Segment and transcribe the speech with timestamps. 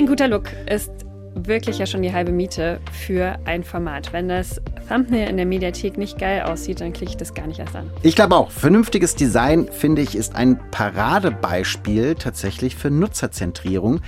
[0.00, 0.90] Ein guter Look ist
[1.34, 4.14] wirklich ja schon die halbe Miete für ein Format.
[4.14, 7.58] Wenn das Thumbnail in der Mediathek nicht geil aussieht, dann klicke ich das gar nicht
[7.58, 7.90] erst an.
[8.02, 14.00] Ich glaube auch, vernünftiges Design, finde ich, ist ein Paradebeispiel tatsächlich für Nutzerzentrierung,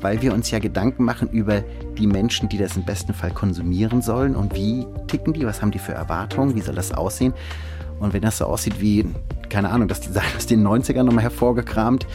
[0.00, 1.62] weil wir uns ja Gedanken machen über
[1.98, 5.72] die Menschen, die das im besten Fall konsumieren sollen und wie ticken die, was haben
[5.72, 7.34] die für Erwartungen, wie soll das aussehen.
[8.00, 9.04] Und wenn das so aussieht wie,
[9.50, 12.06] keine Ahnung, das Design aus den 90ern nochmal hervorgekramt,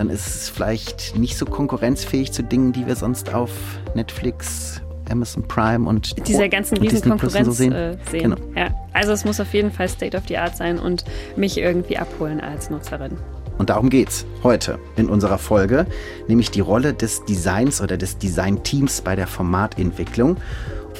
[0.00, 3.50] dann ist es vielleicht nicht so konkurrenzfähig zu Dingen, die wir sonst auf
[3.94, 7.72] Netflix, Amazon Prime und dieser ganzen Riesenkonkurrenz so sehen.
[7.72, 8.34] Äh, sehen.
[8.34, 8.36] Genau.
[8.56, 11.04] Ja, also es muss auf jeden Fall State of the Art sein und
[11.36, 13.18] mich irgendwie abholen als Nutzerin.
[13.58, 15.84] Und darum geht's heute in unserer Folge,
[16.28, 20.38] nämlich die Rolle des Designs oder des Designteams bei der Formatentwicklung.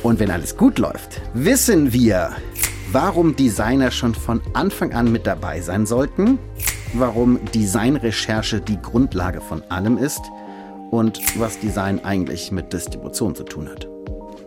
[0.03, 2.33] Und wenn alles gut läuft, wissen wir,
[2.93, 6.39] warum Designer schon von Anfang an mit dabei sein sollten,
[6.93, 10.23] warum Designrecherche die Grundlage von allem ist
[10.91, 13.87] und was Design eigentlich mit Distribution zu tun hat.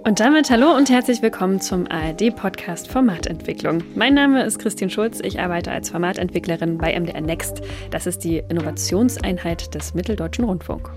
[0.05, 3.83] Und damit hallo und herzlich willkommen zum ARD-Podcast Formatentwicklung.
[3.95, 5.21] Mein Name ist Christine Schulz.
[5.23, 7.61] Ich arbeite als Formatentwicklerin bei MDR Next.
[7.89, 10.89] Das ist die Innovationseinheit des Mitteldeutschen Rundfunk.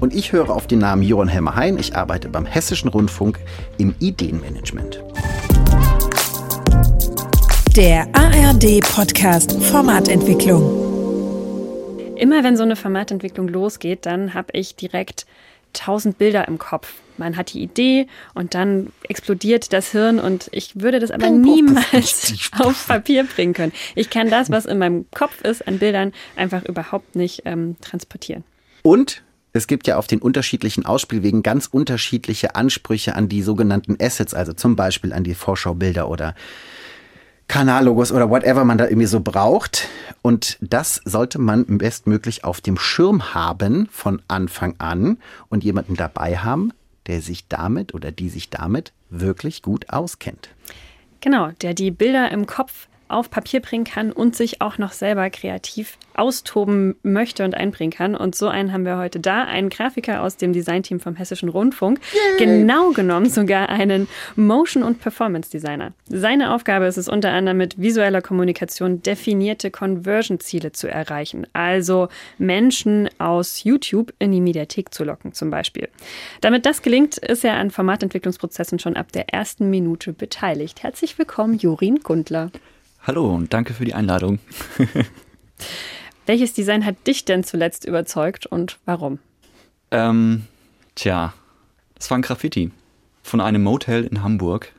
[0.00, 1.78] Und ich höre auf den Namen Joran Helmer Hein.
[1.78, 3.38] Ich arbeite beim Hessischen Rundfunk
[3.78, 5.00] im Ideenmanagement.
[7.76, 10.62] Der ARD-Podcast Formatentwicklung.
[12.16, 15.24] Immer wenn so eine Formatentwicklung losgeht, dann habe ich direkt
[15.72, 16.92] tausend Bilder im Kopf.
[17.16, 22.50] Man hat die Idee und dann explodiert das Hirn und ich würde das aber niemals
[22.58, 23.72] auf Papier bringen können.
[23.94, 28.44] Ich kann das, was in meinem Kopf ist, an Bildern einfach überhaupt nicht ähm, transportieren.
[28.82, 29.22] Und
[29.54, 34.52] es gibt ja auf den unterschiedlichen Ausspielwegen ganz unterschiedliche Ansprüche an die sogenannten Assets, also
[34.52, 36.34] zum Beispiel an die Vorschaubilder oder
[37.48, 39.88] Kanallogos oder whatever man da irgendwie so braucht.
[40.22, 46.38] Und das sollte man bestmöglich auf dem Schirm haben von Anfang an und jemanden dabei
[46.38, 46.72] haben,
[47.06, 50.50] der sich damit oder die sich damit wirklich gut auskennt.
[51.20, 55.30] Genau, der die Bilder im Kopf auf Papier bringen kann und sich auch noch selber
[55.30, 58.14] kreativ austoben möchte und einbringen kann.
[58.14, 62.00] Und so einen haben wir heute da, einen Grafiker aus dem Designteam vom Hessischen Rundfunk,
[62.12, 62.46] Yay.
[62.46, 65.92] genau genommen sogar einen Motion- und Performance-Designer.
[66.08, 72.08] Seine Aufgabe ist es unter anderem mit visueller Kommunikation definierte Conversion-Ziele zu erreichen, also
[72.38, 75.88] Menschen aus YouTube in die Mediathek zu locken zum Beispiel.
[76.40, 80.82] Damit das gelingt, ist er an Formatentwicklungsprozessen schon ab der ersten Minute beteiligt.
[80.82, 82.50] Herzlich willkommen, Jorin Gundler.
[83.04, 84.38] Hallo und danke für die Einladung.
[86.26, 89.18] Welches Design hat dich denn zuletzt überzeugt und warum?
[89.90, 90.46] Ähm,
[90.94, 91.34] tja,
[91.96, 92.70] das war ein Graffiti
[93.24, 94.72] von einem Motel in Hamburg.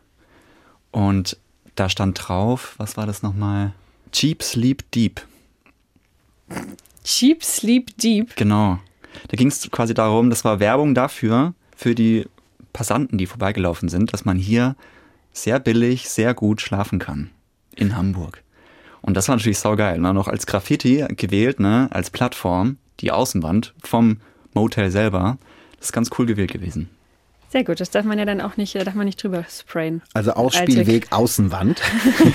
[0.91, 1.38] Und
[1.75, 3.73] da stand drauf, was war das nochmal?
[4.13, 5.19] Cheap Sleep Deep.
[7.03, 8.38] Cheap Sleep Deep?
[8.38, 8.79] Genau.
[9.28, 12.25] Da ging es quasi darum, das war Werbung dafür, für die
[12.72, 14.78] Passanten, die vorbeigelaufen sind, dass man hier
[15.34, 17.29] sehr billig, sehr gut schlafen kann
[17.75, 18.44] in Hamburg.
[19.01, 20.00] Und das war natürlich saugeil.
[20.00, 20.13] Ne?
[20.13, 21.89] Noch als Graffiti gewählt, ne?
[21.91, 24.17] als Plattform, die Außenwand vom
[24.53, 25.38] Motel selber.
[25.78, 26.89] Das ist ganz cool gewählt gewesen.
[27.53, 30.01] Sehr gut, das darf man ja dann auch nicht, darf man nicht drüber sprayen.
[30.16, 31.84] Also Ausspielweg Außenwand.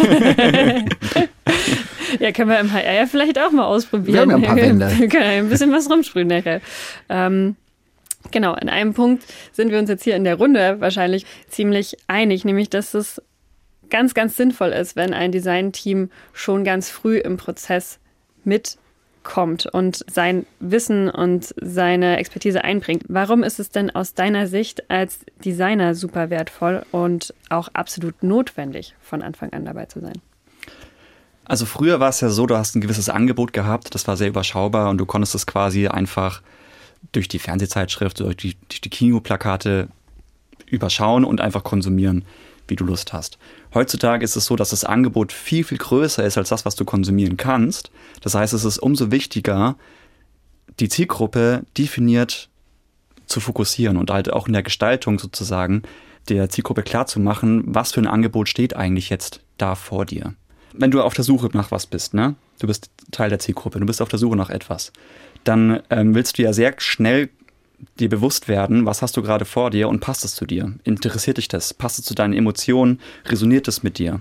[2.21, 4.15] ja, können wir im HR ja vielleicht auch mal ausprobieren.
[4.15, 4.93] Wir haben ja ein paar Wände.
[4.97, 6.61] Wir können ein bisschen was rumsprühen nachher.
[7.09, 7.57] Ähm,
[8.31, 12.45] genau, in einem Punkt sind wir uns jetzt hier in der Runde wahrscheinlich ziemlich einig,
[12.45, 13.21] nämlich dass es
[13.91, 17.99] ganz, ganz sinnvoll ist, wenn ein Designteam schon ganz früh im Prozess
[18.45, 23.05] mitkommt und sein Wissen und seine Expertise einbringt.
[23.09, 28.95] Warum ist es denn aus deiner Sicht als Designer super wertvoll und auch absolut notwendig,
[29.01, 30.21] von Anfang an dabei zu sein?
[31.45, 34.29] Also früher war es ja so, du hast ein gewisses Angebot gehabt, das war sehr
[34.29, 36.43] überschaubar und du konntest es quasi einfach
[37.13, 39.89] durch die Fernsehzeitschrift, durch die, durch die Kinoplakate
[40.67, 42.25] überschauen und einfach konsumieren
[42.69, 43.39] wie du Lust hast.
[43.75, 46.85] Heutzutage ist es so, dass das Angebot viel, viel größer ist als das, was du
[46.85, 47.91] konsumieren kannst.
[48.23, 49.77] Das heißt, es ist umso wichtiger,
[50.81, 52.49] die Zielgruppe definiert
[53.27, 55.83] zu fokussieren und halt auch in der Gestaltung sozusagen
[56.29, 60.35] der Zielgruppe klarzumachen, was für ein Angebot steht eigentlich jetzt da vor dir.
[60.73, 62.35] Wenn du auf der Suche nach was bist, ne?
[62.59, 64.93] Du bist Teil der Zielgruppe, du bist auf der Suche nach etwas,
[65.45, 67.31] dann ähm, willst du ja sehr schnell
[67.99, 70.75] dir bewusst werden, was hast du gerade vor dir und passt es zu dir?
[70.85, 71.75] Interessiert dich das?
[71.75, 73.01] Passt es zu deinen Emotionen?
[73.27, 74.21] Resoniert es mit dir?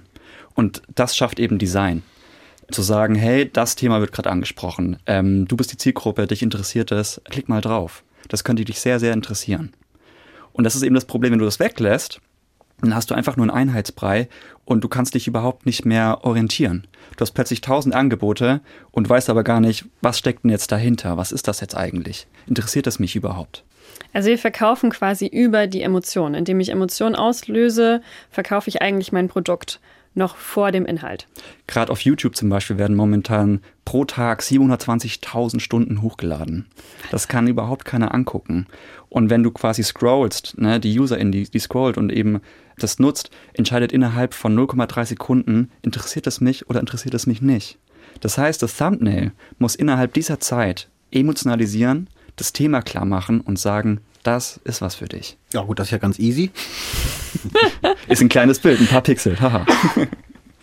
[0.56, 2.04] Und das schafft eben Design.
[2.72, 6.92] Zu sagen, hey, das Thema wird gerade angesprochen, ähm, du bist die Zielgruppe, dich interessiert
[6.92, 8.04] es, klick mal drauf.
[8.28, 9.72] Das könnte dich sehr, sehr interessieren.
[10.52, 12.20] Und das ist eben das Problem, wenn du das weglässt,
[12.82, 14.28] dann hast du einfach nur einen Einheitsbrei
[14.66, 16.86] und du kannst dich überhaupt nicht mehr orientieren.
[17.16, 21.18] Du hast plötzlich tausend Angebote und weißt aber gar nicht, was steckt denn jetzt dahinter?
[21.18, 22.28] Was ist das jetzt eigentlich?
[22.46, 23.64] Interessiert es mich überhaupt?
[24.14, 26.34] Also wir verkaufen quasi über die Emotion.
[26.34, 29.80] Indem ich Emotionen auslöse, verkaufe ich eigentlich mein Produkt
[30.18, 31.28] noch vor dem Inhalt.
[31.68, 36.66] Gerade auf YouTube zum Beispiel werden momentan pro Tag 720.000 Stunden hochgeladen.
[37.12, 38.68] Das kann überhaupt keiner angucken.
[39.10, 42.42] Und wenn du quasi scrollst, ne, die Userin, die, die scrollt und eben
[42.78, 47.78] das nutzt, entscheidet innerhalb von 0,3 Sekunden, interessiert es mich oder interessiert es mich nicht.
[48.20, 54.02] Das heißt, das Thumbnail muss innerhalb dieser Zeit emotionalisieren, das Thema klar machen und sagen,
[54.28, 55.38] das ist was für dich.
[55.54, 56.52] Ja gut, das ist ja ganz easy.
[58.08, 59.66] ist ein kleines Bild, ein paar Pixel, haha.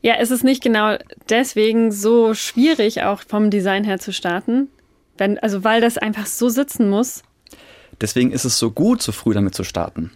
[0.02, 0.98] Ja, ist es nicht genau
[1.30, 4.68] deswegen so schwierig, auch vom Design her zu starten?
[5.16, 7.22] Wenn, also weil das einfach so sitzen muss.
[8.02, 10.10] Deswegen ist es so gut, so früh damit zu starten.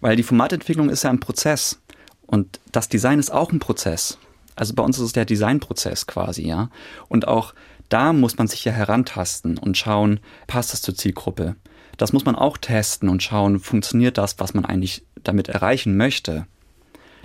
[0.00, 1.82] Weil die Formatentwicklung ist ja ein Prozess.
[2.26, 4.16] Und das Design ist auch ein Prozess.
[4.54, 6.70] Also bei uns ist es der Designprozess quasi, ja.
[7.08, 7.52] Und auch
[7.90, 11.56] da muss man sich ja herantasten und schauen, passt das zur Zielgruppe?
[11.96, 16.46] Das muss man auch testen und schauen, funktioniert das, was man eigentlich damit erreichen möchte.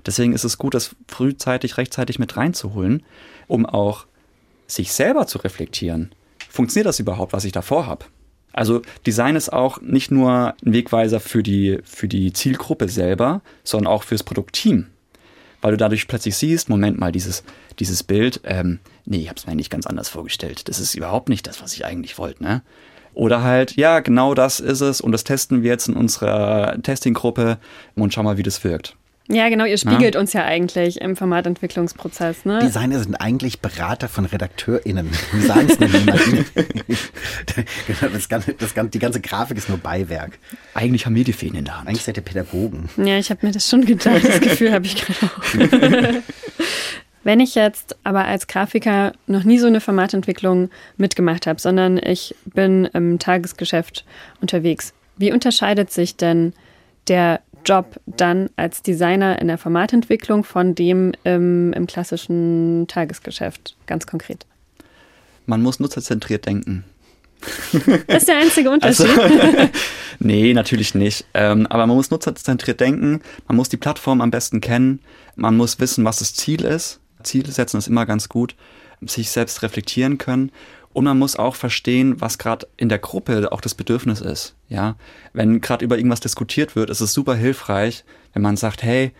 [0.05, 3.03] Deswegen ist es gut, das frühzeitig, rechtzeitig mit reinzuholen,
[3.47, 4.05] um auch
[4.67, 6.13] sich selber zu reflektieren.
[6.49, 8.05] Funktioniert das überhaupt, was ich davor habe?
[8.53, 13.93] Also Design ist auch nicht nur ein Wegweiser für die, für die Zielgruppe selber, sondern
[13.93, 14.87] auch fürs Produktteam.
[15.61, 17.43] Weil du dadurch plötzlich siehst, Moment mal, dieses,
[17.79, 20.67] dieses Bild, ähm, nee, ich habe es mir eigentlich ganz anders vorgestellt.
[20.67, 22.43] Das ist überhaupt nicht das, was ich eigentlich wollte.
[22.43, 22.63] Ne?
[23.13, 27.57] Oder halt, ja, genau das ist es und das testen wir jetzt in unserer Testinggruppe
[27.95, 28.95] und schau mal, wie das wirkt.
[29.27, 30.19] Ja, genau, ihr spiegelt ja.
[30.19, 32.43] uns ja eigentlich im Formatentwicklungsprozess.
[32.43, 32.59] Ne?
[32.59, 35.09] Designer sind eigentlich Berater von RedakteurInnen.
[35.31, 36.45] Wir sagen es nicht niemandem.
[38.13, 40.37] das ganze, das ganze, die ganze Grafik ist nur Beiwerk.
[40.73, 41.87] Eigentlich haben wir die Fäden in der Hand.
[41.87, 42.89] Eigentlich seid ihr Pädagogen.
[42.97, 44.21] Ja, ich habe mir das schon gedacht.
[44.21, 45.43] Das Gefühl habe ich gerade auch.
[47.23, 52.35] Wenn ich jetzt aber als Grafiker noch nie so eine Formatentwicklung mitgemacht habe, sondern ich
[52.45, 54.05] bin im Tagesgeschäft
[54.41, 56.53] unterwegs, wie unterscheidet sich denn
[57.07, 64.07] der Job dann als Designer in der Formatentwicklung von dem im, im klassischen Tagesgeschäft, ganz
[64.07, 64.47] konkret?
[65.45, 66.85] Man muss nutzerzentriert denken.
[68.07, 69.17] Das ist der einzige Unterschied.
[69.17, 69.69] Also,
[70.19, 71.25] nee, natürlich nicht.
[71.35, 75.01] Ähm, aber man muss nutzerzentriert denken, man muss die Plattform am besten kennen,
[75.35, 78.55] man muss wissen, was das Ziel ist Ziele setzen ist immer ganz gut,
[79.01, 80.51] sich selbst reflektieren können.
[80.93, 84.55] Und man muss auch verstehen, was gerade in der Gruppe auch das Bedürfnis ist.
[84.67, 84.97] Ja,
[85.31, 88.03] wenn gerade über irgendwas diskutiert wird, ist es super hilfreich,
[88.33, 89.13] wenn man sagt, hey,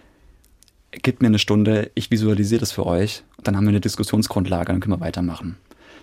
[0.92, 4.81] gib mir eine Stunde, ich visualisiere das für euch, dann haben wir eine Diskussionsgrundlage, dann
[4.81, 5.57] können wir weitermachen.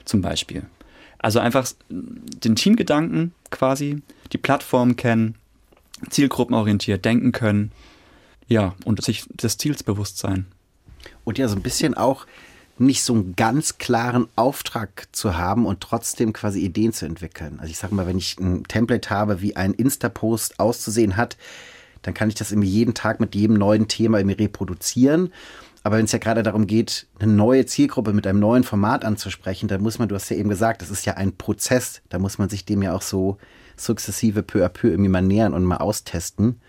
[0.07, 0.63] Zum Beispiel.
[1.19, 4.01] Also einfach den Teamgedanken quasi,
[4.33, 5.35] die Plattform kennen,
[6.09, 7.73] zielgruppenorientiert denken können,
[8.47, 10.47] ja, und sich des Ziels bewusst sein
[11.29, 12.27] und ja so ein bisschen auch
[12.79, 17.59] nicht so einen ganz klaren Auftrag zu haben und trotzdem quasi Ideen zu entwickeln.
[17.61, 21.37] Also ich sage mal, wenn ich ein Template habe, wie ein Insta-Post auszusehen hat,
[22.03, 25.33] dann kann ich das irgendwie jeden Tag mit jedem neuen Thema irgendwie reproduzieren.
[25.83, 29.69] Aber wenn es ja gerade darum geht, eine neue Zielgruppe mit einem neuen Format anzusprechen,
[29.69, 32.01] dann muss man, du hast ja eben gesagt, das ist ja ein Prozess.
[32.09, 33.37] Da muss man sich dem ja auch so
[33.77, 36.61] sukzessive peu à peu irgendwie mal nähern und mal austesten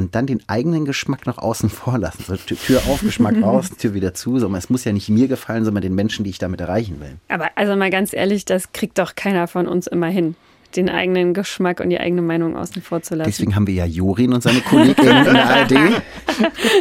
[0.00, 2.24] und dann den eigenen Geschmack noch außen vor lassen.
[2.26, 4.38] So Tür auf, Geschmack raus, Tür wieder zu.
[4.38, 7.16] So, es muss ja nicht mir gefallen, sondern den Menschen, die ich damit erreichen will.
[7.28, 10.34] Aber also mal ganz ehrlich, das kriegt doch keiner von uns immer hin
[10.76, 13.28] den eigenen Geschmack und die eigene Meinung außen vor zu lassen.
[13.28, 15.74] Deswegen haben wir ja Jorin und seine Kolleginnen in der ARD.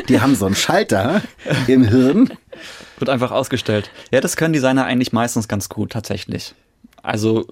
[0.07, 1.23] Die haben so einen Schalter
[1.65, 2.29] im Hirn.
[2.99, 3.89] Wird einfach ausgestellt.
[4.11, 6.53] Ja, das können Designer eigentlich meistens ganz gut, tatsächlich.
[7.01, 7.47] Also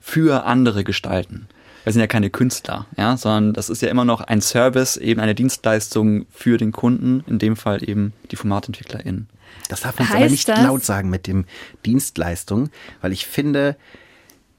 [0.00, 1.46] für andere gestalten
[1.84, 5.20] wir sind ja keine Künstler, ja, sondern das ist ja immer noch ein Service, eben
[5.20, 9.28] eine Dienstleistung für den Kunden, in dem Fall eben die FormatentwicklerInnen.
[9.68, 10.62] Das darf man aber nicht das?
[10.62, 11.44] laut sagen mit dem
[11.84, 12.70] Dienstleistung,
[13.00, 13.76] weil ich finde,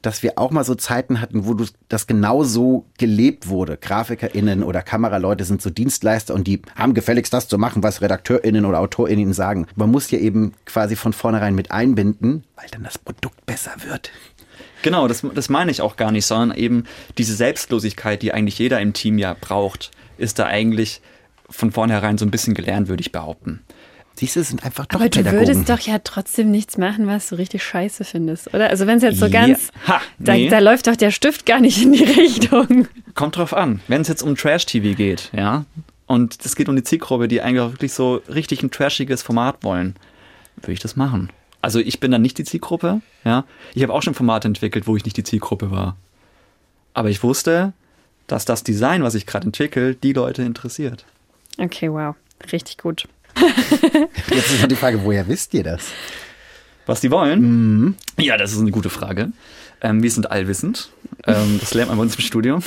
[0.03, 1.55] dass wir auch mal so Zeiten hatten, wo
[1.87, 3.77] das genau so gelebt wurde.
[3.77, 8.65] GrafikerInnen oder Kameraleute sind so Dienstleister und die haben gefälligst das zu machen, was RedakteurInnen
[8.65, 9.65] oder AutorInnen sagen.
[9.75, 14.11] Man muss ja eben quasi von vornherein mit einbinden, weil dann das Produkt besser wird.
[14.81, 16.86] Genau, das, das meine ich auch gar nicht, sondern eben
[17.17, 21.01] diese Selbstlosigkeit, die eigentlich jeder im Team ja braucht, ist da eigentlich
[21.50, 23.62] von vornherein so ein bisschen gelernt, würde ich behaupten.
[24.15, 27.36] Siehst du, sind einfach doch Aber du würdest doch ja trotzdem nichts machen, was du
[27.36, 28.69] richtig scheiße findest, oder?
[28.69, 29.48] Also wenn es jetzt so ja.
[29.48, 30.50] ganz, ha, nee.
[30.50, 32.88] da, da, läuft doch der Stift gar nicht in die Richtung.
[33.15, 33.81] Kommt drauf an.
[33.88, 35.65] Wenn es jetzt um Trash-TV geht, ja,
[36.05, 39.63] und es geht um die Zielgruppe, die eigentlich auch wirklich so richtig ein trashiges Format
[39.63, 39.95] wollen,
[40.57, 41.31] würde ich das machen.
[41.63, 43.46] Also ich bin dann nicht die Zielgruppe, ja.
[43.74, 45.96] Ich habe auch schon Formate entwickelt, wo ich nicht die Zielgruppe war.
[46.93, 47.72] Aber ich wusste,
[48.27, 51.05] dass das Design, was ich gerade entwickle, die Leute interessiert.
[51.58, 52.15] Okay, wow.
[52.51, 53.08] Richtig gut.
[54.29, 55.89] Jetzt ist noch die Frage, woher wisst ihr das?
[56.86, 57.39] Was die wollen?
[57.41, 57.96] Mhm.
[58.20, 59.32] Ja, das ist eine gute Frage.
[59.79, 60.91] Ähm, wir sind allwissend.
[61.25, 62.62] Ähm, das lernt man bei uns im Studium.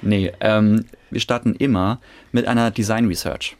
[0.00, 2.00] Nee, ähm, wir starten immer
[2.32, 3.58] mit einer Design Research.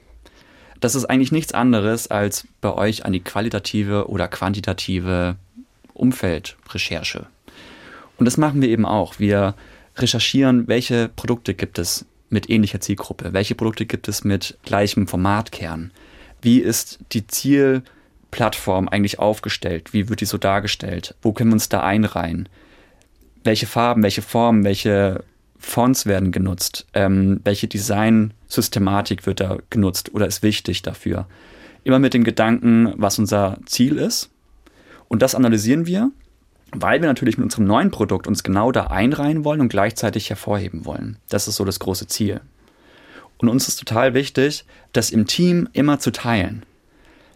[0.83, 5.37] Das ist eigentlich nichts anderes als bei euch eine qualitative oder quantitative
[5.95, 7.27] Umfeldrecherche.
[8.19, 9.21] Und das machen wir eben auch.
[9.21, 9.55] Wir
[9.97, 15.93] recherchieren, welche Produkte gibt es mit ähnlicher Zielgruppe, welche Produkte gibt es mit gleichem Formatkern,
[16.41, 21.69] wie ist die Zielplattform eigentlich aufgestellt, wie wird die so dargestellt, wo können wir uns
[21.69, 22.49] da einreihen,
[23.45, 25.23] welche Farben, welche Formen, welche
[25.63, 31.27] Fonts werden genutzt, ähm, welche Design-Systematik wird da genutzt oder ist wichtig dafür.
[31.85, 34.29] Immer mit dem Gedanken, was unser Ziel ist.
[35.09, 36.11] Und das analysieren wir,
[36.73, 40.85] weil wir natürlich mit unserem neuen Produkt uns genau da einreihen wollen und gleichzeitig hervorheben
[40.85, 41.17] wollen.
[41.29, 42.41] Das ist so das große Ziel.
[43.39, 46.65] Und uns ist total wichtig, das im Team immer zu teilen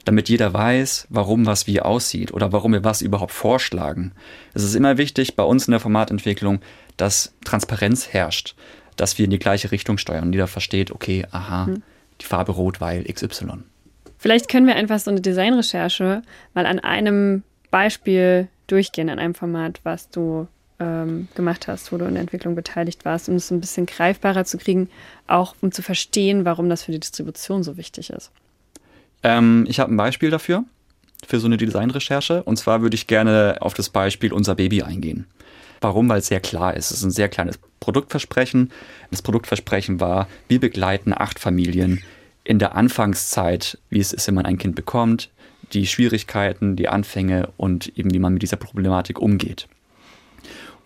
[0.06, 4.12] damit jeder weiß, warum was wie aussieht oder warum wir was überhaupt vorschlagen.
[4.54, 6.60] Es ist immer wichtig bei uns in der Formatentwicklung,
[6.96, 8.54] dass Transparenz herrscht,
[8.94, 11.82] dass wir in die gleiche Richtung steuern und jeder versteht, okay, aha, hm.
[12.20, 13.64] die Farbe rot, weil XY.
[14.16, 16.22] Vielleicht können wir einfach so eine Designrecherche
[16.54, 20.46] mal an einem Beispiel durchgehen, an einem Format, was du
[20.78, 24.44] ähm, gemacht hast, wo du in der Entwicklung beteiligt warst, um es ein bisschen greifbarer
[24.44, 24.88] zu kriegen,
[25.26, 28.30] auch um zu verstehen, warum das für die Distribution so wichtig ist.
[29.26, 30.64] Ähm, ich habe ein Beispiel dafür,
[31.26, 32.44] für so eine Designrecherche.
[32.44, 35.26] Und zwar würde ich gerne auf das Beispiel Unser Baby eingehen.
[35.80, 36.08] Warum?
[36.08, 36.92] Weil es sehr klar ist.
[36.92, 38.70] Es ist ein sehr kleines Produktversprechen.
[39.10, 42.02] Das Produktversprechen war, wir begleiten acht Familien
[42.44, 45.30] in der Anfangszeit, wie es ist, wenn man ein Kind bekommt,
[45.72, 49.66] die Schwierigkeiten, die Anfänge und eben wie man mit dieser Problematik umgeht.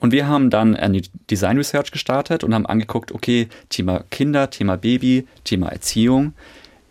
[0.01, 4.79] Und wir haben dann eine Design Research gestartet und haben angeguckt, okay, Thema Kinder, Thema
[4.79, 6.33] Baby, Thema Erziehung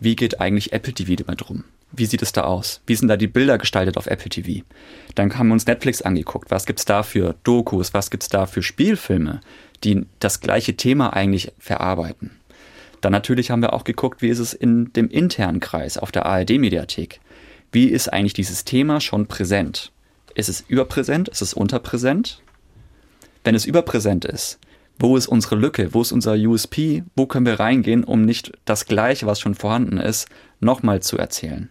[0.00, 1.64] wie geht eigentlich Apple TV damit rum?
[1.92, 2.80] Wie sieht es da aus?
[2.86, 4.64] Wie sind da die Bilder gestaltet auf Apple TV?
[5.14, 6.50] Dann haben wir uns Netflix angeguckt.
[6.50, 7.92] Was gibt es da für Dokus?
[7.94, 9.40] Was gibt es da für Spielfilme,
[9.84, 12.30] die das gleiche Thema eigentlich verarbeiten?
[13.00, 16.26] Dann natürlich haben wir auch geguckt, wie ist es in dem internen Kreis auf der
[16.26, 17.20] ARD-Mediathek?
[17.72, 19.90] Wie ist eigentlich dieses Thema schon präsent?
[20.34, 21.28] Ist es überpräsent?
[21.28, 22.42] Ist es unterpräsent?
[23.42, 24.58] Wenn es überpräsent ist,
[25.00, 28.84] wo ist unsere Lücke, wo ist unser USP, wo können wir reingehen, um nicht das
[28.84, 30.28] Gleiche, was schon vorhanden ist,
[30.60, 31.70] nochmal zu erzählen.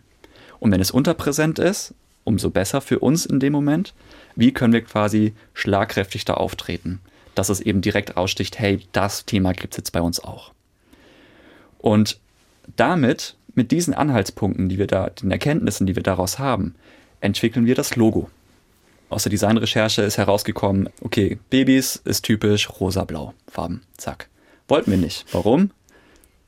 [0.59, 1.93] Und wenn es unterpräsent ist,
[2.24, 3.93] umso besser für uns in dem Moment,
[4.36, 7.00] wie können wir quasi schlagkräftig da auftreten,
[7.36, 10.51] dass es eben direkt raussticht, hey, das Thema gibt es jetzt bei uns auch.
[11.77, 12.19] Und
[12.75, 16.75] damit, mit diesen Anhaltspunkten, die wir da, den Erkenntnissen, die wir daraus haben,
[17.21, 18.29] entwickeln wir das Logo
[19.09, 23.81] aus der Designrecherche ist herausgekommen, okay, Babys ist typisch rosa-blau Farben.
[23.97, 24.29] Zack.
[24.67, 25.25] Wollten wir nicht.
[25.31, 25.71] Warum?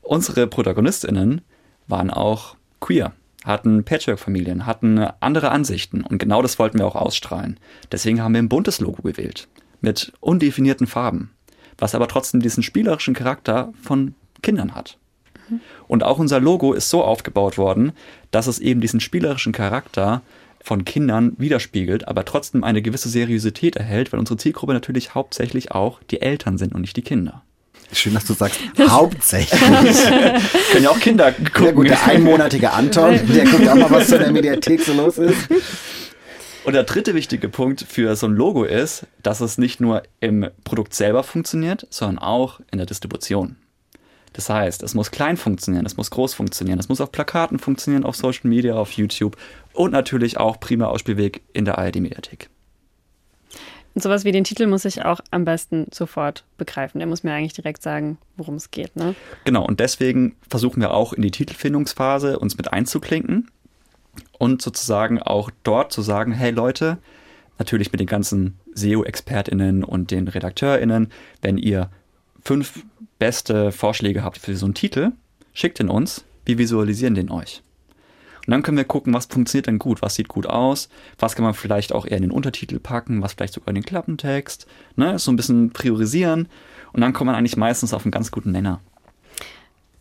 [0.01, 1.41] Unsere ProtagonistInnen
[1.88, 3.13] waren auch queer,
[3.44, 7.60] hatten Patchwork-Familien, hatten andere Ansichten und genau das wollten wir auch ausstrahlen.
[7.91, 9.48] Deswegen haben wir ein buntes Logo gewählt.
[9.82, 11.32] Mit undefinierten Farben.
[11.77, 14.13] Was aber trotzdem diesen spielerischen Charakter von
[14.44, 14.98] Kindern hat.
[15.88, 17.91] Und auch unser Logo ist so aufgebaut worden,
[18.30, 20.22] dass es eben diesen spielerischen Charakter
[20.63, 26.01] von Kindern widerspiegelt, aber trotzdem eine gewisse Seriosität erhält, weil unsere Zielgruppe natürlich hauptsächlich auch
[26.10, 27.44] die Eltern sind und nicht die Kinder.
[27.94, 29.60] Schön, dass du sagst, hauptsächlich.
[30.72, 31.65] Können ja auch Kinder gucken.
[31.65, 34.94] Ja gut, der einmonatige Anton, der guckt auch mal, was so in der Mediathek so
[34.94, 35.50] los ist.
[36.63, 40.48] Und der dritte wichtige Punkt für so ein Logo ist, dass es nicht nur im
[40.63, 43.58] Produkt selber funktioniert, sondern auch in der Distribution.
[44.34, 48.06] Das heißt, es muss klein funktionieren, es muss groß funktionieren, es muss auf Plakaten funktionieren,
[48.06, 49.36] auf Social Media, auf YouTube
[49.74, 52.50] und natürlich auch prima Ausspielweg in der ARD-Mediathek.
[53.94, 57.00] Und sowas wie den Titel muss ich auch am besten sofort begreifen.
[57.00, 58.96] Der muss mir eigentlich direkt sagen, worum es geht.
[58.96, 59.16] Ne?
[59.44, 63.52] Genau, und deswegen versuchen wir auch in die Titelfindungsphase uns mit einzuklinken
[64.38, 67.00] und sozusagen auch dort zu sagen, hey Leute,
[67.60, 71.12] natürlich mit den ganzen SEO-ExpertInnen und den RedakteurInnen,
[71.42, 71.90] wenn ihr
[72.44, 72.84] fünf
[73.22, 75.12] beste Vorschläge habt für so einen Titel,
[75.54, 77.62] schickt ihn uns, wir visualisieren den euch.
[78.48, 81.46] Und dann können wir gucken, was funktioniert denn gut, was sieht gut aus, was kann
[81.46, 85.20] man vielleicht auch eher in den Untertitel packen, was vielleicht sogar in den Klappentext, ne,
[85.20, 86.48] so ein bisschen priorisieren
[86.94, 88.80] und dann kommt man eigentlich meistens auf einen ganz guten Nenner.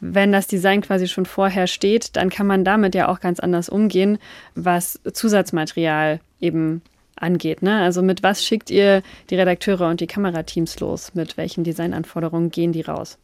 [0.00, 3.68] Wenn das Design quasi schon vorher steht, dann kann man damit ja auch ganz anders
[3.68, 4.16] umgehen,
[4.54, 6.80] was Zusatzmaterial eben
[7.20, 7.62] angeht.
[7.62, 7.80] Ne?
[7.80, 11.14] Also mit was schickt ihr die Redakteure und die Kamerateams los?
[11.14, 13.18] Mit welchen Designanforderungen gehen die raus?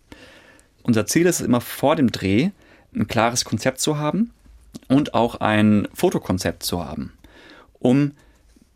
[0.83, 2.51] Unser Ziel ist es immer vor dem Dreh
[2.95, 4.31] ein klares Konzept zu haben
[4.89, 7.13] und auch ein Fotokonzept zu haben,
[7.79, 8.13] um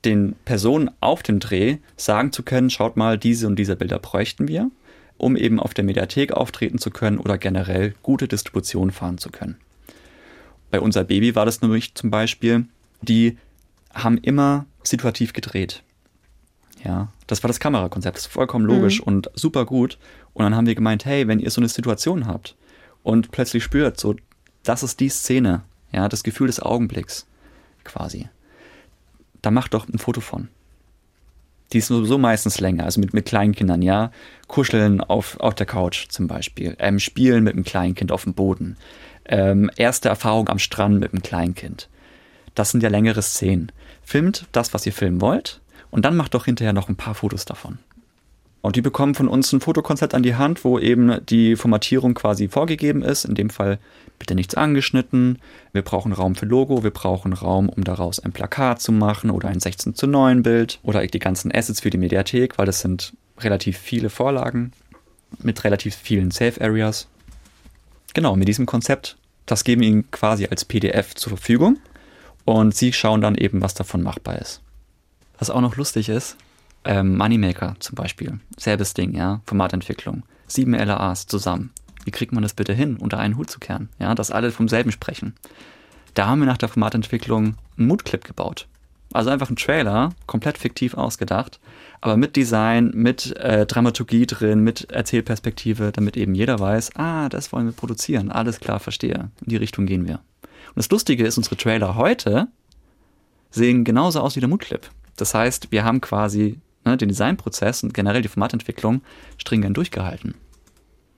[0.05, 4.49] den Personen auf dem Dreh sagen zu können, schaut mal, diese und diese Bilder bräuchten
[4.49, 4.71] wir,
[5.19, 9.57] um eben auf der Mediathek auftreten zu können oder generell gute Distribution fahren zu können.
[10.71, 12.65] Bei unser Baby war das nämlich zum Beispiel,
[13.03, 13.37] die
[13.93, 15.83] haben immer situativ gedreht.
[16.85, 18.17] Ja, das war das Kamerakonzept.
[18.17, 19.07] Das ist vollkommen logisch mhm.
[19.07, 19.99] und super gut.
[20.33, 22.57] Und dann haben wir gemeint, hey, wenn ihr so eine Situation habt
[23.03, 24.17] und plötzlich spürt, so,
[24.63, 27.27] das ist die Szene, ja, das Gefühl des Augenblicks
[27.85, 28.29] quasi,
[29.43, 30.49] da macht doch ein Foto von.
[31.73, 34.11] Die ist sowieso meistens länger, also mit, mit Kleinkindern, ja.
[34.49, 38.77] Kuscheln auf, auf der Couch zum Beispiel, ähm, spielen mit einem Kleinkind auf dem Boden,
[39.27, 41.89] ähm, erste Erfahrung am Strand mit einem Kleinkind.
[42.55, 43.71] Das sind ja längere Szenen.
[44.11, 45.61] Filmt das, was ihr filmen wollt,
[45.93, 47.79] und dann macht doch hinterher noch ein paar Fotos davon.
[48.61, 52.49] Und die bekommen von uns ein Fotokonzept an die Hand, wo eben die Formatierung quasi
[52.49, 53.25] vorgegeben ist.
[53.25, 53.79] In dem Fall
[54.19, 55.39] bitte nichts angeschnitten.
[55.73, 59.47] Wir brauchen Raum für Logo, wir brauchen Raum, um daraus ein Plakat zu machen oder
[59.47, 63.13] ein 16 zu 9 Bild oder die ganzen Assets für die Mediathek, weil das sind
[63.39, 64.73] relativ viele Vorlagen
[65.39, 67.07] mit relativ vielen Safe Areas.
[68.13, 71.79] Genau, mit diesem Konzept, das geben wir Ihnen quasi als PDF zur Verfügung
[72.45, 74.61] und Sie schauen dann eben, was davon machbar ist.
[75.39, 76.37] Was auch noch lustig ist,
[76.85, 81.71] ähm, Moneymaker zum Beispiel, selbes Ding, ja, Formatentwicklung, sieben LAAs zusammen.
[82.05, 84.69] Wie kriegt man das bitte hin, unter einen Hut zu kehren, ja, dass alle vom
[84.69, 85.35] selben sprechen?
[86.15, 88.67] Da haben wir nach der Formatentwicklung einen Moodclip gebaut.
[89.13, 91.59] Also einfach ein Trailer, komplett fiktiv ausgedacht,
[92.01, 97.53] aber mit Design, mit äh, Dramaturgie drin, mit Erzählperspektive, damit eben jeder weiß, ah, das
[97.53, 100.21] wollen wir produzieren, alles klar, verstehe, in die Richtung gehen wir.
[100.71, 102.49] Und das Lustige ist, unsere Trailer heute
[103.51, 104.91] sehen genauso aus wie der Moodclip.
[105.17, 109.03] Das heißt, wir haben quasi ne, den Designprozess und generell die Formatentwicklung
[109.37, 110.35] stringent durchgehalten.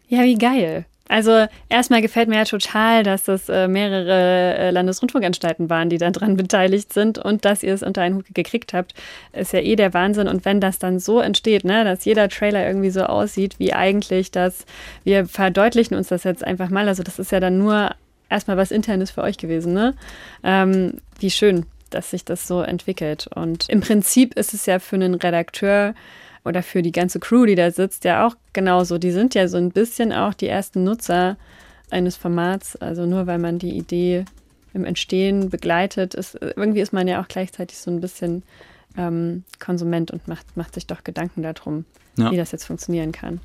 [0.08, 0.86] Ja, wie geil.
[1.08, 6.36] Also erstmal gefällt mir ja total, dass das äh, mehrere äh, Landesrundfunkanstalten waren, die daran
[6.36, 8.94] beteiligt sind und dass ihr es unter einen Hut gekriegt habt,
[9.32, 10.26] ist ja eh der Wahnsinn.
[10.26, 14.30] Und wenn das dann so entsteht, ne, dass jeder Trailer irgendwie so aussieht, wie eigentlich
[14.30, 14.64] das,
[15.04, 17.90] wir verdeutlichen uns das jetzt einfach mal, also das ist ja dann nur
[18.32, 19.94] erstmal was Internes für euch gewesen, ne?
[20.42, 23.28] Ähm, wie schön dass sich das so entwickelt.
[23.34, 25.94] Und im Prinzip ist es ja für einen Redakteur
[26.44, 28.98] oder für die ganze Crew, die da sitzt, ja auch genauso.
[28.98, 31.36] Die sind ja so ein bisschen auch die ersten Nutzer
[31.90, 32.76] eines Formats.
[32.76, 34.24] Also nur weil man die Idee
[34.74, 38.42] im Entstehen begleitet, ist, irgendwie ist man ja auch gleichzeitig so ein bisschen
[38.96, 41.84] ähm, Konsument und macht, macht sich doch Gedanken darum,
[42.16, 42.30] ja.
[42.30, 43.40] wie das jetzt funktionieren kann.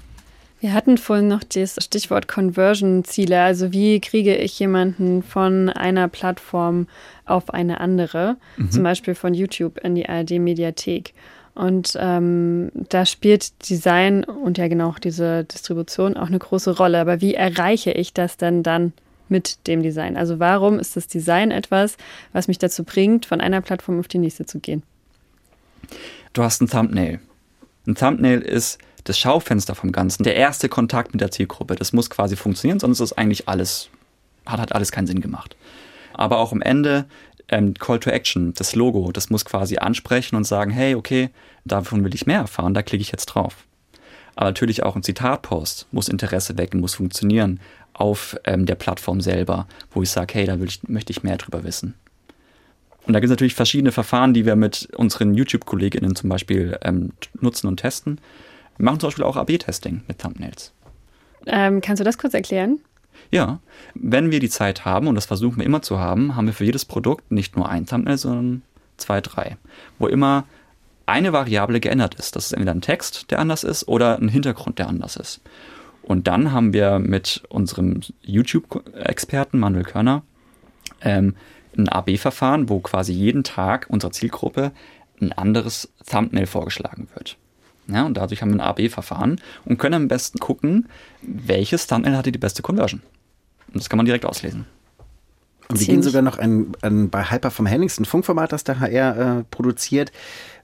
[0.59, 3.39] Wir hatten vorhin noch das Stichwort Conversion-Ziele.
[3.39, 6.87] Also wie kriege ich jemanden von einer Plattform
[7.25, 8.71] auf eine andere, mhm.
[8.71, 11.13] zum Beispiel von YouTube in die ARD-Mediathek.
[11.53, 16.99] Und ähm, da spielt Design und ja genau diese Distribution auch eine große Rolle.
[16.99, 18.93] Aber wie erreiche ich das denn dann
[19.29, 20.17] mit dem Design?
[20.17, 21.97] Also warum ist das Design etwas,
[22.33, 24.83] was mich dazu bringt, von einer Plattform auf die nächste zu gehen?
[26.33, 27.19] Du hast ein Thumbnail.
[27.87, 31.75] Ein Thumbnail ist das Schaufenster vom Ganzen, der erste Kontakt mit der Zielgruppe.
[31.75, 33.89] Das muss quasi funktionieren, sonst ist eigentlich alles,
[34.45, 35.55] hat, hat alles keinen Sinn gemacht.
[36.13, 37.05] Aber auch am Ende
[37.49, 41.29] ähm, Call to Action, das Logo, das muss quasi ansprechen und sagen, hey, okay,
[41.65, 43.55] davon will ich mehr erfahren, da klicke ich jetzt drauf.
[44.35, 47.59] Aber natürlich auch ein Zitatpost muss Interesse wecken, muss funktionieren
[47.93, 51.63] auf ähm, der Plattform selber, wo ich sage, hey, da ich, möchte ich mehr drüber
[51.63, 51.95] wissen.
[53.07, 57.13] Und da gibt es natürlich verschiedene Verfahren, die wir mit unseren YouTube-KollegInnen zum Beispiel ähm,
[57.39, 58.19] nutzen und testen.
[58.77, 60.73] Wir machen zum Beispiel auch AB-Testing mit Thumbnails.
[61.45, 62.79] Ähm, kannst du das kurz erklären?
[63.31, 63.59] Ja,
[63.93, 66.65] wenn wir die Zeit haben, und das versuchen wir immer zu haben, haben wir für
[66.65, 68.61] jedes Produkt nicht nur ein Thumbnail, sondern
[68.97, 69.57] zwei, drei,
[69.99, 70.45] wo immer
[71.05, 72.35] eine Variable geändert ist.
[72.35, 75.41] Das ist entweder ein Text, der anders ist, oder ein Hintergrund, der anders ist.
[76.03, 80.23] Und dann haben wir mit unserem YouTube-Experten Manuel Körner
[81.01, 81.35] ähm,
[81.77, 84.71] ein AB-Verfahren, wo quasi jeden Tag unserer Zielgruppe
[85.21, 87.37] ein anderes Thumbnail vorgeschlagen wird.
[87.87, 90.89] Ja, und dadurch haben wir ein A-B-Verfahren und können am besten gucken,
[91.21, 93.01] welches Thumbnail hatte die beste Conversion.
[93.67, 94.65] Und das kann man direkt auslesen.
[95.69, 99.39] Und wir gehen sogar noch ein, ein, bei Hyper vom Henningsen Funkformat, das der HR
[99.39, 100.11] äh, produziert,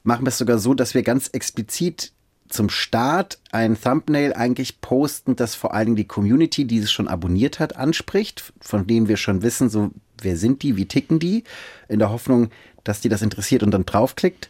[0.04, 2.14] machen wir es sogar so, dass wir ganz explizit
[2.48, 7.08] zum Start ein Thumbnail eigentlich posten, das vor allen Dingen die Community, die es schon
[7.08, 11.44] abonniert hat, anspricht, von denen wir schon wissen, so wer sind die, wie ticken die,
[11.90, 12.50] in der Hoffnung,
[12.84, 14.50] dass die das interessiert und dann draufklickt.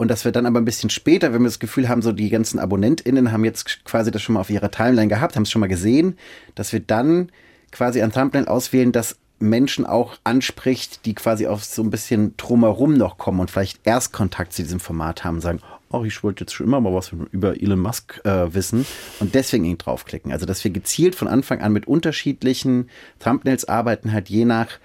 [0.00, 2.30] Und dass wir dann aber ein bisschen später, wenn wir das Gefühl haben, so die
[2.30, 5.60] ganzen AbonnentInnen haben jetzt quasi das schon mal auf ihrer Timeline gehabt, haben es schon
[5.60, 6.16] mal gesehen,
[6.54, 7.30] dass wir dann
[7.70, 12.94] quasi ein Thumbnail auswählen, das Menschen auch anspricht, die quasi auf so ein bisschen drumherum
[12.94, 15.60] noch kommen und vielleicht erst Kontakt zu diesem Format haben, sagen,
[15.90, 18.86] oh, ich wollte jetzt schon immer mal was über Elon Musk äh, wissen
[19.20, 20.32] und deswegen draufklicken.
[20.32, 24.78] Also, dass wir gezielt von Anfang an mit unterschiedlichen Thumbnails arbeiten, halt je nach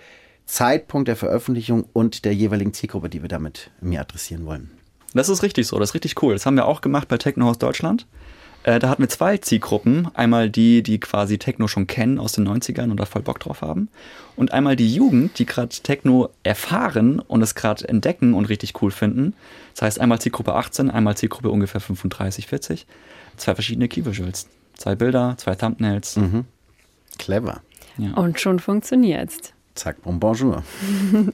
[0.45, 4.75] Zeitpunkt der Veröffentlichung und der jeweiligen Zielgruppe, die wir damit mir adressieren wollen.
[5.15, 6.34] Das ist richtig so, das ist richtig cool.
[6.34, 8.06] Das haben wir auch gemacht bei Technohaus Deutschland.
[8.63, 10.10] Äh, da hatten wir zwei Zielgruppen.
[10.15, 13.62] Einmal die, die quasi Techno schon kennen aus den 90ern und da voll Bock drauf
[13.62, 13.89] haben.
[14.36, 18.89] Und einmal die Jugend, die gerade Techno erfahren und es gerade entdecken und richtig cool
[18.89, 19.34] finden.
[19.73, 22.88] Das heißt einmal Zielgruppe 18, einmal Zielgruppe ungefähr 35, 40.
[23.38, 24.47] Zwei verschiedene Key Visuals.
[24.73, 26.17] Zwei Bilder, zwei Thumbnails.
[26.17, 26.45] Mhm.
[27.19, 27.62] Clever.
[27.97, 28.13] Ja.
[28.15, 29.54] Und schon funktioniert's.
[29.75, 30.63] Zack, bon bonjour.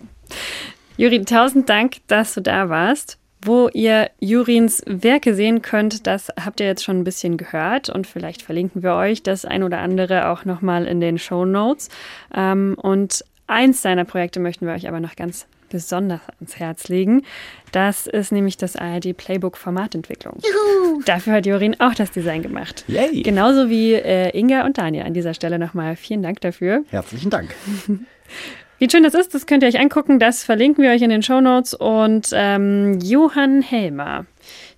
[0.98, 3.18] Juri, tausend Dank, dass du da warst.
[3.44, 8.06] Wo ihr Jurins Werke sehen könnt, das habt ihr jetzt schon ein bisschen gehört und
[8.06, 11.90] vielleicht verlinken wir euch das ein oder andere auch nochmal in den Show Notes.
[12.36, 17.24] Ähm, und eins seiner Projekte möchten wir euch aber noch ganz besonders ans Herz legen.
[17.72, 20.38] Das ist nämlich das ARD Playbook Formatentwicklung.
[20.44, 21.02] Juhu.
[21.06, 22.84] Dafür hat Jorin auch das Design gemacht.
[22.88, 23.24] Yay.
[23.24, 26.84] Genauso wie äh, Inga und Daniel an dieser Stelle nochmal vielen Dank dafür.
[26.90, 27.56] Herzlichen Dank.
[28.82, 30.18] Wie schön das ist, das könnt ihr euch angucken.
[30.18, 31.76] Das verlinken wir euch in den Show Notes.
[31.76, 34.26] Und ähm, Johann Helmer,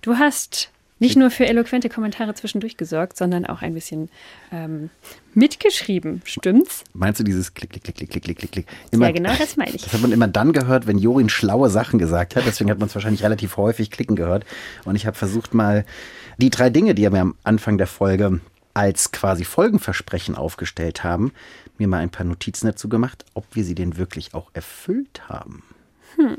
[0.02, 4.10] du hast nicht nur für eloquente Kommentare zwischendurch gesorgt, sondern auch ein bisschen
[4.52, 4.90] ähm,
[5.32, 6.20] mitgeschrieben.
[6.26, 6.84] Stimmt's?
[6.92, 8.66] Meinst du dieses Klick, Klick, Klick, Klick, Klick, Klick, Klick?
[8.92, 9.84] ja, genau, das meine ich.
[9.84, 12.44] Das hat man immer dann gehört, wenn Jorin schlaue Sachen gesagt hat.
[12.46, 14.44] Deswegen hat man es wahrscheinlich relativ häufig klicken gehört.
[14.84, 15.86] Und ich habe versucht mal
[16.36, 18.40] die drei Dinge, die er mir am Anfang der Folge
[18.74, 21.32] als quasi Folgenversprechen aufgestellt haben,
[21.78, 25.62] mir mal ein paar Notizen dazu gemacht, ob wir sie denn wirklich auch erfüllt haben.
[26.16, 26.36] Hm.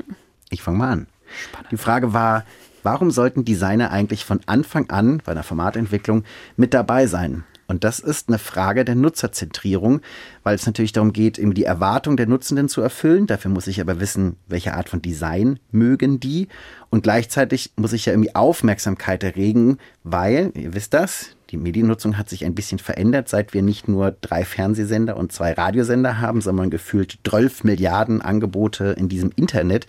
[0.50, 1.06] Ich fange mal an.
[1.26, 1.72] Spannend.
[1.72, 2.44] Die Frage war,
[2.82, 6.24] warum sollten Designer eigentlich von Anfang an bei einer Formatentwicklung
[6.56, 7.44] mit dabei sein?
[7.68, 10.00] Und das ist eine Frage der Nutzerzentrierung,
[10.44, 13.26] weil es natürlich darum geht, eben die Erwartung der Nutzenden zu erfüllen.
[13.26, 16.46] Dafür muss ich aber wissen, welche Art von Design mögen die.
[16.90, 22.28] Und gleichzeitig muss ich ja irgendwie Aufmerksamkeit erregen, weil, ihr wisst das, die Mediennutzung hat
[22.28, 26.70] sich ein bisschen verändert, seit wir nicht nur drei Fernsehsender und zwei Radiosender haben, sondern
[26.70, 29.86] gefühlt 12 Milliarden Angebote in diesem Internet.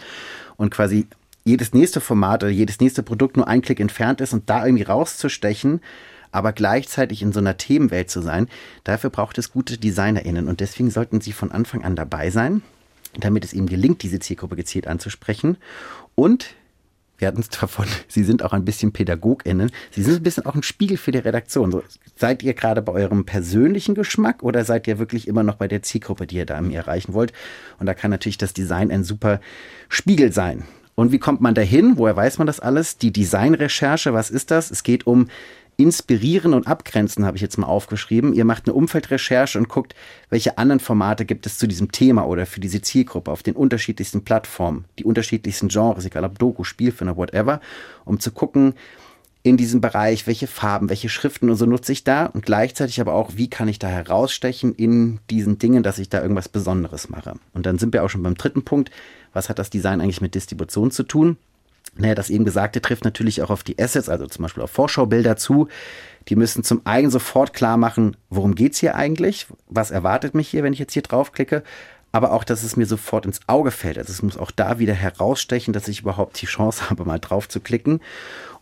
[0.56, 1.08] Und quasi
[1.44, 4.84] jedes nächste Format oder jedes nächste Produkt nur ein Klick entfernt ist und da irgendwie
[4.84, 5.82] rauszustechen,
[6.32, 8.48] aber gleichzeitig in so einer Themenwelt zu sein,
[8.84, 10.48] dafür braucht es gute DesignerInnen.
[10.48, 12.62] Und deswegen sollten sie von Anfang an dabei sein,
[13.18, 15.58] damit es ihnen gelingt, diese Zielgruppe gezielt anzusprechen.
[16.16, 16.54] Und
[17.18, 19.72] wir hatten es davon, Sie sind auch ein bisschen PädagogInnen.
[19.92, 21.72] Sie sind ein bisschen auch ein Spiegel für die Redaktion.
[21.72, 21.84] So,
[22.16, 25.82] seid ihr gerade bei eurem persönlichen Geschmack oder seid ihr wirklich immer noch bei der
[25.82, 27.34] Zielgruppe, die ihr da erreichen wollt?
[27.80, 29.40] Und da kann natürlich das Design ein super
[29.90, 30.64] Spiegel sein.
[30.96, 31.98] Und wie kommt man dahin?
[31.98, 32.98] Woher weiß man das alles?
[32.98, 34.72] Die Designrecherche, was ist das?
[34.72, 35.28] Es geht um
[35.80, 38.34] Inspirieren und Abgrenzen habe ich jetzt mal aufgeschrieben.
[38.34, 39.94] Ihr macht eine Umfeldrecherche und guckt,
[40.32, 44.24] welche anderen Formate gibt es zu diesem Thema oder für diese Zielgruppe auf den unterschiedlichsten
[44.24, 47.62] Plattformen, die unterschiedlichsten Genres, egal ob Doku, Spielfilm oder whatever,
[48.06, 48.74] um zu gucken,
[49.44, 53.14] in diesem Bereich, welche Farben, welche Schriften und so nutze ich da und gleichzeitig aber
[53.14, 57.36] auch, wie kann ich da herausstechen in diesen Dingen, dass ich da irgendwas Besonderes mache.
[57.54, 58.90] Und dann sind wir auch schon beim dritten Punkt.
[59.32, 61.38] Was hat das Design eigentlich mit Distribution zu tun?
[61.98, 65.36] Naja, das eben Gesagte trifft natürlich auch auf die Assets, also zum Beispiel auf Vorschaubilder
[65.36, 65.68] zu.
[66.30, 69.48] Die müssen zum einen sofort klar machen, worum geht's hier eigentlich?
[69.68, 71.64] Was erwartet mich hier, wenn ich jetzt hier draufklicke?
[72.12, 73.98] Aber auch, dass es mir sofort ins Auge fällt.
[73.98, 77.50] Also es muss auch da wieder herausstechen, dass ich überhaupt die Chance habe, mal drauf
[77.50, 78.02] zu klicken.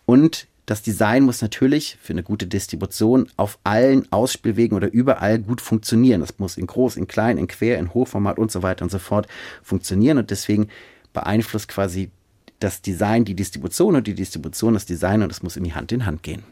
[0.04, 5.60] Und das Design muss natürlich für eine gute Distribution auf allen Ausspielwegen oder überall gut
[5.60, 6.20] funktionieren.
[6.20, 8.98] Das muss in groß, in klein, in quer, in Hochformat und so weiter und so
[8.98, 9.28] fort
[9.62, 10.18] funktionieren.
[10.18, 10.68] Und deswegen
[11.12, 12.10] beeinflusst quasi
[12.60, 16.06] das Design die Distribution und die Distribution das Design und es muss irgendwie Hand in
[16.06, 16.42] Hand gehen.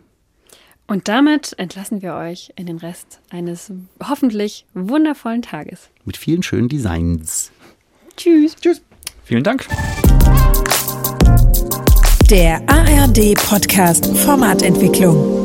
[0.86, 3.72] Und damit entlassen wir euch in den Rest eines
[4.06, 5.88] hoffentlich wundervollen Tages.
[6.04, 7.50] Mit vielen schönen Designs.
[8.16, 8.54] Tschüss.
[8.56, 8.82] Tschüss.
[9.24, 9.66] Vielen Dank.
[12.30, 15.43] Der ARD Podcast Formatentwicklung.